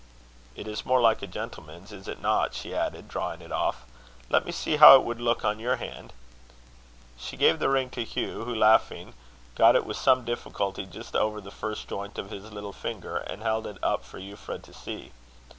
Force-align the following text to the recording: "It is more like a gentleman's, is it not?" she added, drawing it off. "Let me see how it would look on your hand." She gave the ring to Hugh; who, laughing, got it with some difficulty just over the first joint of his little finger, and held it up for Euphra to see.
"It 0.55 0.67
is 0.67 0.83
more 0.83 0.99
like 0.99 1.21
a 1.21 1.27
gentleman's, 1.27 1.91
is 1.91 2.07
it 2.07 2.19
not?" 2.19 2.55
she 2.55 2.73
added, 2.73 3.07
drawing 3.07 3.39
it 3.39 3.51
off. 3.51 3.85
"Let 4.29 4.47
me 4.47 4.51
see 4.51 4.77
how 4.77 4.95
it 4.95 5.03
would 5.03 5.21
look 5.21 5.45
on 5.45 5.59
your 5.59 5.75
hand." 5.75 6.11
She 7.19 7.37
gave 7.37 7.59
the 7.59 7.69
ring 7.69 7.91
to 7.91 8.03
Hugh; 8.03 8.43
who, 8.45 8.55
laughing, 8.55 9.13
got 9.53 9.75
it 9.75 9.85
with 9.85 9.97
some 9.97 10.25
difficulty 10.25 10.87
just 10.87 11.15
over 11.15 11.39
the 11.39 11.51
first 11.51 11.87
joint 11.87 12.17
of 12.17 12.31
his 12.31 12.51
little 12.51 12.73
finger, 12.73 13.17
and 13.17 13.43
held 13.43 13.67
it 13.67 13.77
up 13.83 14.03
for 14.03 14.17
Euphra 14.17 14.59
to 14.63 14.73
see. 14.73 15.11